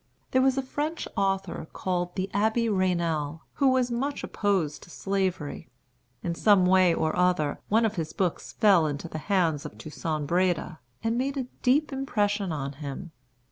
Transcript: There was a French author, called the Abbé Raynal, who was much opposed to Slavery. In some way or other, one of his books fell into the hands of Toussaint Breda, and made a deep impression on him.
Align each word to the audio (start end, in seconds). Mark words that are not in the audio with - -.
There 0.31 0.41
was 0.41 0.57
a 0.57 0.63
French 0.63 1.07
author, 1.15 1.67
called 1.73 2.15
the 2.15 2.27
Abbé 2.33 2.75
Raynal, 2.75 3.41
who 3.53 3.67
was 3.69 3.91
much 3.91 4.23
opposed 4.23 4.81
to 4.81 4.89
Slavery. 4.89 5.69
In 6.23 6.33
some 6.33 6.65
way 6.65 6.91
or 6.91 7.15
other, 7.15 7.59
one 7.69 7.85
of 7.85 7.97
his 7.97 8.11
books 8.11 8.51
fell 8.51 8.87
into 8.87 9.07
the 9.07 9.19
hands 9.29 9.63
of 9.63 9.77
Toussaint 9.77 10.25
Breda, 10.25 10.79
and 11.03 11.19
made 11.19 11.37
a 11.37 11.45
deep 11.61 11.93
impression 11.93 12.51
on 12.51 12.71
him. 12.71 13.11